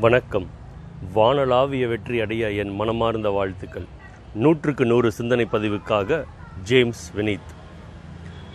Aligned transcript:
வணக்கம். 0.00 0.46
வானளாவிய 1.14 1.88
வெற்றி 1.88 2.20
அடைய 2.20 2.50
என் 2.50 2.70
மனமார்ந்த 2.74 3.30
வாழ்த்துக்கள். 3.30 3.84
நூற்றுக்கு 4.34 4.86
நூறு 4.86 5.12
சிந்தனை 5.12 5.46
பதிவுக்காக 5.52 6.24
ஜேம்ஸ் 6.62 7.12
வினீத். 7.16 7.50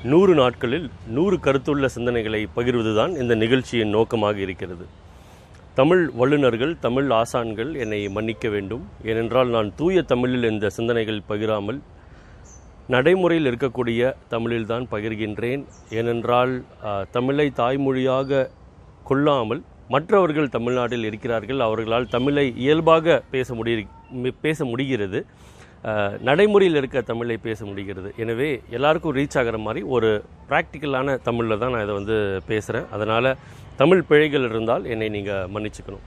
நூறு 0.04 0.36
நாட்களில் 0.36 0.90
நூறு 1.08 1.38
கருத்துள்ள 1.38 1.90
சிந்தனைகளை 1.96 2.48
பகிர்வதுதான் 2.56 3.22
இந்த 3.22 3.36
நிகழ்ச்சியின் 3.36 3.90
நோக்கமாக 3.90 4.40
இருக்கிறது. 4.40 4.86
தமிழ் 5.76 6.10
வல்லுநர்கள் 6.10 6.80
தமிழ் 6.80 7.12
ஆசான்கள் 7.12 7.78
என்னை 7.78 8.10
மன்னிக்க 8.10 8.50
வேண்டும். 8.50 8.84
ஏனென்றால் 9.04 9.48
நான் 9.48 9.76
தூய 9.76 10.02
தமிழில் 10.02 10.44
இந்த 10.44 10.70
சிந்தனைகள் 10.70 11.22
பகிராமல் 11.30 11.80
நடைமுறையில் 12.88 13.50
இருக்கக்கூடிய 13.52 14.14
தமிழில்தான் 14.30 14.88
பகிர்கின்றேன். 14.92 15.66
ஏனென்றால் 15.90 16.64
தமிழை 17.12 17.52
தாய்மொழியாக 17.58 18.50
கொள்ளாமல் 19.04 19.64
மற்றவர்கள் 19.94 20.54
தமிழ்நாட்டில் 20.56 21.08
இருக்கிறார்கள் 21.10 21.62
அவர்களால் 21.68 22.08
தமிழை 22.16 22.46
இயல்பாக 22.64 23.22
பேச 23.34 23.56
முடி 23.60 23.74
பேச 24.46 24.66
முடிகிறது. 24.72 25.20
நடைமுறையில் 26.28 26.78
இருக்க 26.80 27.02
தமிழை 27.10 27.36
பேச 27.48 27.60
முடிகிறது. 27.70 28.10
எனவே 28.24 28.50
எல்லாருக்கும் 28.78 29.16
ரீச் 29.18 29.38
ஆகிற 29.40 29.58
மாதிரி 29.66 29.82
ஒரு 29.96 30.10
ப்ராக்டிக்கலான 30.50 31.16
தமிழில் 31.28 31.62
தான் 31.62 31.74
நான் 31.74 31.86
இதை 31.86 31.96
வந்து 32.00 32.16
பேசுகிறேன் 32.52 32.88
அதனால் 32.96 33.30
தமிழ் 33.82 34.08
பிழைகள் 34.10 34.48
இருந்தால் 34.50 34.86
என்னை 34.94 35.08
நீங்கள் 35.16 35.50
மன்னிச்சுக்கணும். 35.56 36.06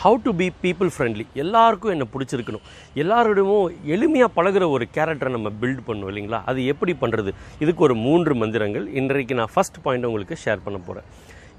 How 0.00 0.16
to 0.24 0.30
be 0.40 0.46
people 0.62 0.90
friendly 0.94 1.24
எல்லாருக்கும் 1.42 1.92
என்னை 1.94 2.06
பிடிச்சிருக்கணும். 2.14 2.64
எல்லாரோடமும் 3.02 3.66
எளிமையாக 3.94 4.34
பழகுற 4.38 4.64
ஒரு 4.76 4.86
கேரக்டரை 4.96 5.32
நம்ம 5.36 5.52
பில்ட் 5.62 5.84
பண்ணுவோம் 5.88 6.10
இல்லைங்களா? 6.12 6.40
அது 6.50 6.60
எப்படி 6.72 6.94
பண்ணுறது 7.04 7.32
இதுக்கு 7.64 7.84
ஒரு 7.88 7.96
மூன்று 8.06 8.34
மந்திரங்கள். 8.42 8.88
இன்றைக்கு 9.00 9.36
நான் 9.40 9.52
ஃபஸ்ட் 9.54 9.80
பாயிண்ட் 9.86 10.08
உங்களுக்கு 10.10 10.42
ஷேர் 10.44 10.66
பண்ண 10.66 10.80
போகிறேன் 10.88 11.08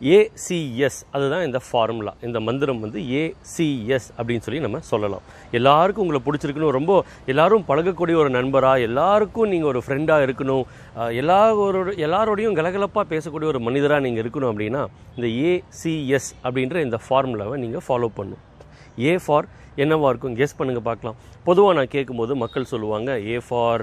ஏசிஎஸ். 0.02 0.99
அதுதான் 1.16 1.44
இந்த 1.48 1.59
ஃபார்முலா 1.67 2.13
இந்த 2.27 2.40
மந்திரம் 2.48 2.81
வந்து 2.85 2.99
ஏசிஎஸ் 3.22 4.08
அப்படின்னு 4.18 4.45
சொல்லி 4.45 4.62
நம்ம 4.66 4.81
சொல்லலாம். 4.91 5.26
எல்லாருக்கும் 5.59 6.04
உங்களை 6.05 6.21
பிடிச்சிருக்கணும் 6.26 6.76
ரொம்ப 6.77 6.93
எல்லாரும் 7.34 7.65
பழகக்கூடிய 7.70 8.15
ஒரு 8.24 8.32
நண்பராக 8.37 8.87
எல்லாருக்கும் 8.87 9.52
நீங்கள் 9.54 9.71
ஒரு 9.74 9.82
ஃப்ரெண்டாக 9.85 10.26
இருக்கணும் 10.27 10.65
எல்லாரோட 11.21 11.93
எல்லாரோடையும் 12.07 12.57
கலகலப்பாக 12.62 13.05
பேசக்கூடிய 13.13 13.52
ஒரு 13.54 13.62
மனிதராக 13.68 14.05
நீங்கள் 14.07 14.24
இருக்கணும் 14.24 14.52
அப்படின்னா 14.54 14.84
இந்த 15.18 15.29
ஏசிஎஸ் 15.52 16.32
அப்படின்ற 16.46 16.84
இந்த 16.87 16.99
ஃபார்முலாவை 17.07 17.57
நீங்கள் 17.65 17.85
ஃபாலோ 17.87 18.09
பண்ணும் 18.20 18.43
ஏ 19.09 19.13
ஃபார் 19.26 19.48
என்னவாக 19.84 20.09
இருக்கும்? 20.12 20.35
கெஸ் 20.40 20.57
பண்ணுங்கள் 20.59 20.85
பார்க்கலாம். 20.90 21.18
பொதுவாக 21.48 21.74
நான் 21.77 21.93
கேட்கும்போது 21.96 22.34
மக்கள் 22.43 22.71
சொல்லுவாங்க 22.71 23.09
A 23.32 23.37
for 23.48 23.82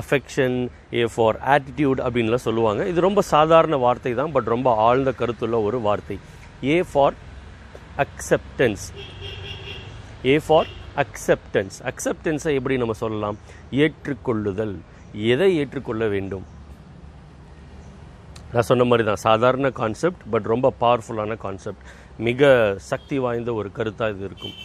affection 0.00 0.56
A 1.00 1.04
for 1.14 1.38
attitude 1.54 2.00
அப்படின்லாம் 2.06 2.46
சொல்லுவாங்க. 2.48 2.82
இது 2.92 3.00
ரொம்ப 3.08 3.22
சாதாரண 3.34 3.76
வார்த்தை 3.86 4.12
தான் 4.20 4.32
பட் 4.36 4.50
ரொம்ப 4.54 4.68
ஆழ்ந்த 4.86 5.10
கருத்துள்ள 5.20 5.56
ஒரு 5.68 5.80
வார்த்தை. 5.86 6.18
A 6.74 6.76
for 6.90 7.16
acceptance 8.04 8.84
A 10.32 10.36
for 10.46 10.68
acceptance 11.02 11.76
அக்செப்டன்ஸை 11.90 12.52
எப்படி 12.58 12.76
நம்ம 12.82 12.96
சொல்லலாம்? 13.02 13.36
ஏற்றுக்கொள்ளுதல். 13.84 14.76
எதை 15.32 15.50
ஏற்றுக்கொள்ள 15.60 16.06
வேண்டும்? 16.14 16.46
நான் 18.52 18.68
சொன்ன 18.70 18.84
மாதிரி 18.90 19.04
தான் 19.08 19.22
சாதாரண 19.26 19.68
கான்செப்ட் 19.80 20.22
பட் 20.32 20.46
ரொம்ப 20.52 20.72
பவர்ஃபுல்லான 20.82 21.36
கான்செப்ட் 21.44 21.84
மிக 22.26 22.50
சக்தி 22.90 23.16
வாய்ந்த 23.24 23.50
ஒரு 23.60 23.68
கருத்தாக 23.76 24.14
இது 24.14 24.24
இருக்கும். 24.28 24.56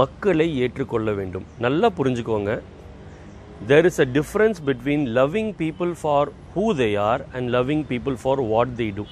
மக்களை 0.00 0.46
ஏற்றுக்கொள்ள 0.64 1.10
வேண்டும். 1.20 1.46
நல்லா 1.66 1.90
புரிஞ்சுக்கோங்க. 1.98 2.52
There 3.68 3.84
is 3.84 3.98
a 3.98 4.04
difference 4.04 4.58
between 4.66 5.02
loving 5.16 5.54
people 5.54 5.94
for 5.94 6.28
who 6.54 6.74
they 6.74 6.92
are 6.96 7.20
and 7.32 7.54
loving 7.54 7.84
people 7.86 8.16
for 8.16 8.40
what 8.40 8.68
they 8.76 8.90
do. 8.96 9.04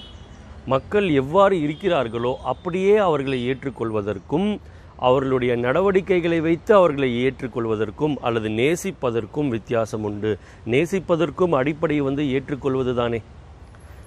மக்கள் 0.66 1.08
எவ்வாறு 1.08 1.56
இருக்கிறார்களோ 1.56 2.36
அப்படியே 2.36 2.96
அவர்களை 2.96 3.50
ஏற்றுக்கொள்வதற்கும் 3.50 4.58
அவர்களுடைய 4.96 5.56
நடவடிக்கைகளை 5.56 6.40
வைத்து 6.40 6.74
அவர்களை 6.74 7.26
ஏற்றுக்கொள்வதற்கும் 7.26 8.16
அல்லது 8.16 8.48
நேசிப்பதற்கும் 8.48 9.48
வித்தியாசம் 9.48 10.04
உண்டு. 10.04 10.38
நேசிப்பதற்கும் 10.66 11.54
அடிப்படை 11.54 12.00
வந்து 12.00 12.30
ஏற்றுக்கொள்வது 12.30 12.94
தானே. 12.94 13.22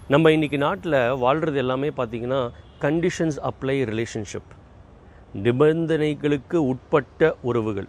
நம்ம 0.08 0.32
இன்னைக்கு 0.32 0.58
நாட்டில் 0.58 1.12
வாழ்கிறது 1.12 1.58
எல்லாமே 1.58 1.90
பார்த்தீங்கன்னா 1.90 2.52
கண்டிஷன்ஸ் 2.82 3.40
அப்ளை 3.52 3.78
ரிலேஷன்ஷிப் 3.92 4.52
நிபந்தனைகளுக்கு 5.36 6.56
உட்பட்ட 6.56 7.36
உறவுகள். 7.42 7.88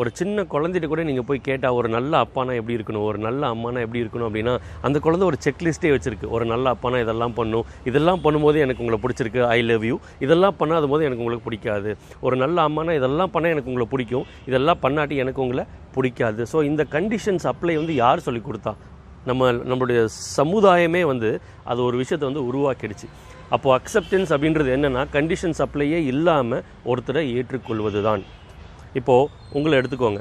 ஒரு 0.00 0.10
சின்ன 0.18 0.44
குழந்தைகிட்ட 0.52 0.88
கூட 0.90 1.02
நீங்கள் 1.08 1.26
போய் 1.28 1.40
கேட்டால் 1.48 1.76
ஒரு 1.78 1.88
நல்ல 1.94 2.12
அப்பானா 2.24 2.52
எப்படி 2.60 2.76
இருக்கணும்? 2.76 3.04
ஒரு 3.08 3.18
நல்ல 3.26 3.42
அம்மானா 3.54 3.80
எப்படி 3.86 4.00
இருக்கணும்? 4.02 4.28
அப்படின்னா 4.28 4.54
அந்த 4.86 4.98
குழந்தை 5.06 5.24
ஒரு 5.30 5.38
செக்லிஸ்ட்டே 5.46 5.90
வச்சிருக்கு. 5.94 6.28
ஒரு 6.36 6.44
நல்ல 6.52 6.74
அப்பானா 6.74 7.00
இதெல்லாம் 7.04 7.34
பண்ணும். 7.40 7.66
இதெல்லாம் 7.90 8.22
பண்ணும்போது 8.26 8.58
எனக்கு 8.64 8.82
உங்களை 8.84 8.98
பிடிச்சிருக்கு. 9.04 9.42
ஐ 9.56 9.58
லவ் 9.70 9.84
யூ 9.90 9.96
இதெல்லாம் 10.26 10.56
பண்ணாத 10.60 10.88
போது 10.92 11.06
எனக்கு 11.08 11.24
உங்களுக்கு 11.24 11.48
பிடிக்காது. 11.48 11.92
ஒரு 12.26 12.38
நல்ல 12.44 12.56
அம்மானா 12.68 12.94
இதெல்லாம் 13.00 13.32
பண்ணால் 13.34 13.54
எனக்கு 13.56 13.72
உங்களை 13.72 13.88
பிடிக்கும். 13.94 14.26
இதெல்லாம் 14.50 14.82
பண்ணாட்டி 14.86 15.16
எனக்கு 15.24 15.44
உங்களை 15.46 15.66
பிடிக்காது. 15.96 16.42
ஸோ 16.52 16.58
இந்த 16.70 16.82
கண்டிஷன்ஸ் 16.96 17.46
அப்ளை 17.52 17.76
வந்து 17.82 17.96
யார் 18.04 18.26
சொல்லி 18.28 18.42
கொடுத்தா? 18.48 18.74
நம்ம 19.30 19.50
நம்மளுடைய 19.70 20.00
சமுதாயமே 20.38 21.02
வந்து 21.12 21.32
அது 21.72 21.80
ஒரு 21.88 21.96
விஷயத்தை 22.02 22.26
வந்து 22.30 22.46
உருவாக்கிடுச்சு. 22.50 23.08
அப்போது 23.54 23.74
அக்செப்டன்ஸ் 23.78 24.30
அப்படின்றது 24.34 24.70
என்னென்னா 24.76 25.02
கண்டிஷன்ஸ் 25.16 25.60
அப்ளையே 25.64 25.98
இல்லாமல் 26.12 26.64
ஒருத்தரை 26.92 27.22
ஏற்றுக்கொள்வது 27.38 28.00
தான் 28.06 28.22
இப்போது 28.94 29.30
உங்களை 29.52 29.78
எடுத்துக்கோங்க. 29.78 30.20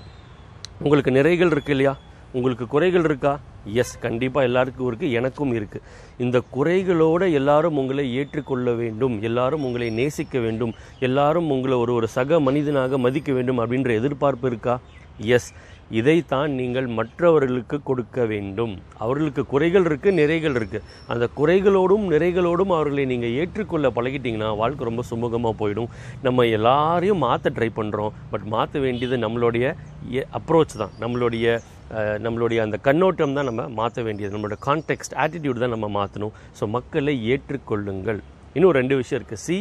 உங்களுக்கு 0.80 1.12
நிறைகள் 1.12 1.52
இருக்கு 1.56 1.72
இல்லையா? 1.72 1.94
உங்களுக்கு 2.34 2.68
குறைகள் 2.68 3.04
இருக்கா? 3.04 3.40
எஸ் 3.82 4.00
கண்டிப்பாக 4.00 4.48
எல்லாருக்கும் 4.48 4.88
இருக்குது 4.92 5.12
எனக்கும் 5.12 5.52
இருக்குது 5.58 5.86
இந்த 6.18 6.38
குறைகளோடு 6.56 7.32
எல்லாரும் 7.32 7.78
உங்களை 7.78 8.06
ஏற்றுக்கொள்ள 8.16 8.72
வேண்டும் 8.72 9.22
எல்லாரும் 9.22 9.64
உங்களை 9.64 9.90
நேசிக்க 9.90 10.40
வேண்டும் 10.40 10.74
எல்லாரும் 11.00 11.50
உங்களை 11.50 11.78
ஒரு 11.78 11.94
ஒரு 11.94 12.08
சக 12.08 12.40
மனிதனாக 12.40 12.98
மதிக்க 12.98 13.32
வேண்டும் 13.34 13.60
அப்படின்ற 13.60 13.92
எதிர்பார்ப்பு 14.02 14.48
இருக்கா? 14.48 14.80
எஸ் 15.18 15.50
இதைத்தான் 16.00 16.52
நீங்கள் 16.60 16.88
மற்றவர்களுக்கு 17.00 17.78
கொடுக்க 17.90 18.26
வேண்டும். 18.32 18.74
அவர்களுக்கு 19.04 19.44
குறைகள் 19.54 19.86
இருக்குது 19.90 20.18
நிறைகள் 20.20 20.56
இருக்குது 20.60 20.86
அந்த 21.14 21.26
குறைகளோடும் 21.40 22.06
நிறைகளோடும் 22.14 22.74
அவர்களை 22.78 23.06
நீங்கள் 23.12 23.36
ஏற்றுக்கொள்ள 23.42 23.90
பழகிட்டீங்கன்னா 23.98 24.50
வாழ்க்கை 24.62 24.86
ரொம்ப 24.90 25.04
சுமூகமாக 25.12 25.54
போயிடும். 25.62 25.90
நம்ம 26.28 26.46
எல்லாரையும் 26.58 27.24
மாற்ற 27.26 27.52
ட்ரை 27.58 27.70
பண்ணுறோம் 27.80 28.16
பட் 28.34 28.48
மாற்ற 28.56 28.80
வேண்டியது 28.86 29.18
நம்மளுடைய 29.26 29.68
அப்ரோச் 30.40 30.80
தான். 30.84 30.96
நம்மளுடைய 31.04 31.60
நம்மளுடைய 32.26 32.60
அந்த 32.66 32.78
கண்ணோட்டம் 32.88 33.34
தான் 33.38 33.48
நம்ம 33.50 33.64
மாற்ற 33.80 34.04
வேண்டியது. 34.08 34.34
நம்மளோட 34.36 34.58
கான்டெக்ட் 34.68 35.16
ஆட்டிடியூட் 35.24 35.64
தான் 35.64 35.74
நம்ம 35.76 35.88
மாற்றணும் 36.00 36.34
ஸோ 36.58 36.64
மக்களை 36.76 37.14
ஏற்றுக்கொள்ளுங்கள். 37.34 38.20
இன்னும் 38.58 38.76
ரெண்டு 38.78 38.96
விஷயம் 39.00 39.20
இருக்குது 39.20 39.44
சி 39.46 39.58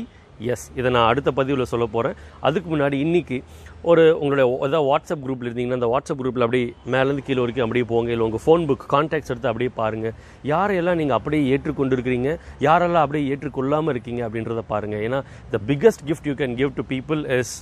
எஸ் 0.47 0.65
இதை 0.77 0.91
நான் 0.91 1.09
அடுத்த 1.09 1.31
பதிவில் 1.31 1.71
சொல்ல 1.71 1.87
போகிறேன் 1.87 2.17
அதுக்கு 2.43 2.69
முன்னாடி 2.71 2.97
இன்னைக்கு 2.99 3.37
ஒரு 3.83 4.05
உங்களுடைய 4.21 4.47
ஏதாவது 4.59 4.87
வாட்ஸ்அப் 4.89 5.25
குரூப்பில் 5.25 5.49
இருந்தீங்கன்னா 5.49 5.79
அந்த 5.79 5.91
வாட்ஸ்அப் 5.93 6.21
குரூப்பில் 6.21 6.47
அப்படியே 6.47 6.65
மேலேருந்து 6.87 7.27
கீழே 7.27 7.41
வரைக்கும் 7.41 7.67
அப்படியே 7.67 7.87
போங்க. 7.93 8.11
இல்லை 8.11 8.27
உங்கள் 8.27 8.45
ஃபோன் 8.45 8.67
புக் 8.69 8.87
கான்டாக்ட்ஸ் 8.93 9.33
எடுத்து 9.33 9.51
அப்படியே 9.51 9.73
பாருங்கள் 9.77 10.15
யாரையெல்லாம் 10.45 11.01
நீங்கள் 11.01 11.19
அப்படியே 11.19 11.43
ஏற்றுக்கொண்டு 11.55 11.97
இருக்கிறீங்க 11.97 12.31
யாரெல்லாம் 12.61 13.05
அப்படியே 13.05 13.27
ஏற்றுக்கொள்ளாமல் 13.35 13.95
இருக்கீங்க 13.95 14.23
அப்படின்றத 14.29 14.65
பாருங்கள் 14.69 15.05
ஏன்னா 15.09 15.21
the 15.53 15.61
biggest 15.71 16.05
gift 16.11 16.29
you 16.31 16.37
can 16.41 16.57
give 16.57 16.73
to 16.75 16.85
people 16.91 17.23
is 17.39 17.55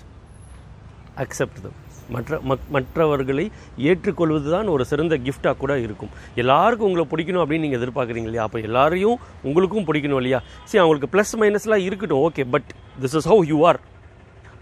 accept 1.17 1.61
them 1.61 1.79
மற்ற 2.09 2.41
மக்- 2.49 2.69
மற்றவர்களை 2.69 3.51
ஏற்றுக்கொள்வது 3.79 4.51
தான் 4.51 4.67
ஒரு 4.67 4.85
சிறந்த 4.85 5.19
கிஃப்டாக 5.19 5.57
கூட 5.57 5.79
இருக்கும். 5.79 6.09
எல்லாருக்கும் 6.35 6.93
உங்களை 6.93 7.07
பிடிக்கணும் 7.11 7.39
அப்படின்னு 7.39 7.59
நீங்கள் 7.59 7.81
எதிர்பார்க்குறீங்க 7.81 8.29
இல்லையா? 8.29 8.43
அப்போ 8.43 8.59
எல்லாரையும் 8.61 9.19
உங்களுக்கும் 9.43 9.85
பிடிக்கணும் 9.85 10.17
இல்லையா? 10.17 10.43
சரி 10.65 10.85
அவங்களுக்கு 10.85 11.19
ப்ளஸ் 11.19 11.41
மைனஸ்லாம் 11.41 11.77
இருக்கட்டும் 11.77 12.31
okay 12.31 12.45
but 12.51 12.71
this 13.01 13.17
is 13.17 13.29
how 13.29 13.45
you 13.45 13.67
are 13.67 13.81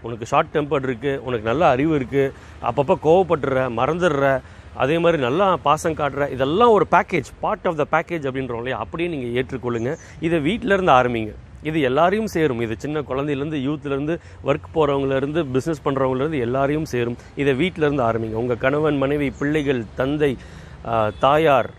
உனக்கு 0.01 0.25
ஷார்ட் 0.25 0.47
டெம்பர் 0.53 0.85
இருக்குது 0.85 1.17
உனக்கு 1.17 1.43
நல்ல 1.43 1.67
அறிவு 1.67 1.99
இருக்குது 1.99 2.31
அப்பப்போ 2.61 2.95
கோவப்பட்டுற 3.03 3.71
மறந்துடுற 3.77 4.41
அதே 4.75 4.99
மாதிரி 4.99 5.21
நல்லா 5.21 5.55
பாசம் 5.57 5.93
காட்டுற 5.93 6.31
இதெல்லாம் 6.31 6.69
ஒரு 6.69 6.87
package 6.91 7.25
part 7.39 7.67
of 7.67 7.75
the 7.75 7.85
package 7.91 8.27
அப்படின்றோம் 8.27 8.55
இல்லையா? 8.55 8.77
அப்படியே 8.77 9.09
நீங்கள் 9.09 9.43
ஏற்றுக்கொள்ளுங்கள் 9.43 9.97
இதை 10.19 10.39
வீட்டிலேருந்து 10.39 10.91
ஆரம்பிங்க. 10.91 11.33
இது 11.69 11.77
எல்லாரையும் 11.89 12.29
சேரும். 12.35 12.61
இது 12.65 12.75
சின்ன 12.85 13.03
குழந்தையிலேருந்து 13.09 13.59
யூத்லேருந்து 13.67 14.15
ஒர்க் 14.49 14.69
போகிறவங்கலேருந்து 14.77 15.43
பிஸ்னஸ் 15.55 15.83
பண்ணுறவங்கலேருந்து 15.87 16.41
எல்லாரையும் 16.47 16.89
சேரும். 16.93 17.17
இதை 17.43 17.53
வீட்டிலேருந்து 17.61 18.05
ஆரம்பிங்க. 18.09 18.37
உங்கள் 18.43 18.61
கணவன் 18.65 18.99
மனைவி 19.03 19.29
பிள்ளைகள் 19.41 19.81
தந்தை 20.01 20.31
தாயார் 21.25 21.71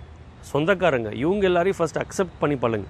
சொந்தக்காரங்க 0.53 1.11
இவங்க 1.25 1.45
எல்லாரையும் 1.51 1.79
ஃபர்ஸ்ட் 1.79 2.01
அக்செப்ட் 2.05 2.41
பண்ணி 2.43 2.57
பழங்க 2.65 2.89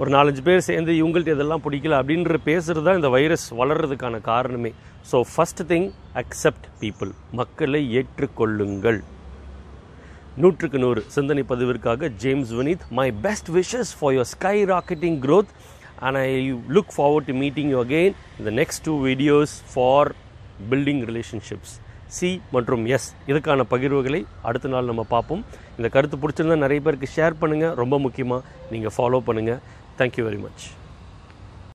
ஒரு 0.00 0.10
நாலஞ்சு 0.14 0.42
பேர் 0.46 0.66
சேர்ந்து 0.68 0.92
இவங்கள்ட்ட 0.98 1.32
இதெல்லாம் 1.36 1.62
பிடிக்கல 1.64 1.96
அப்படின்ற 2.00 2.36
பேசுகிறது 2.48 2.86
தான் 2.86 2.98
இந்த 2.98 3.08
வைரஸ் 3.14 3.46
வளர்கிறதுக்கான 3.60 4.20
காரணமே. 4.28 4.70
So 5.10 5.16
first 5.32 5.62
thing 5.72 5.88
accept 6.20 6.66
people 6.82 7.10
மக்களை 7.40 7.80
ஏற்றுக்கொள்ளுங்கள். 7.98 9.00
நூற்றுக்கு 10.42 10.78
நூறு 10.82 11.00
சிந்தனை 11.14 11.42
பதிவிற்காக 11.50 12.08
James 12.22 12.52
Vineet 12.58 12.84
my 12.98 13.06
best 13.24 13.48
wishes 13.56 13.92
for 13.98 14.14
your 14.16 14.30
sky 14.32 14.56
rocketing 14.70 15.18
growth 15.24 15.52
and 16.06 16.18
I 16.20 16.28
look 16.76 16.92
forward 16.96 17.28
to 17.30 17.34
meeting 17.42 17.70
you 17.74 17.78
again 17.84 18.14
இந்த 18.40 18.50
next 18.60 18.84
two 18.88 18.94
videos 19.08 19.54
for 19.72 20.10
building 20.70 21.02
relationships 21.10 21.74
C 22.16 22.30
மற்றும் 22.52 22.84
S 22.96 23.08
இதுக்கான 23.30 23.64
பகிர்வுகளை 23.72 24.20
அடுத்த 24.48 24.68
நாள் 24.68 24.90
நம்ம 24.90 25.02
பார்ப்போம். 25.14 25.42
இந்த 25.78 25.88
கருத்து 25.96 26.18
பிடிச்சிருந்தா 26.22 26.58
நிறைய 26.64 26.80
பேருக்கு 26.86 27.14
ஷேர் 27.16 27.40
பண்ணுங்கள் 27.42 27.76
ரொம்ப 27.82 27.98
முக்கியமாக 28.06 28.42
நீங்கள் 28.72 28.94
ஃபாலோ 28.96 29.20
பண்ணுங்கள் 29.28 29.60
தேங்க்யூ 30.00 30.24
வெரி 30.28 30.40
மச் 30.46 30.64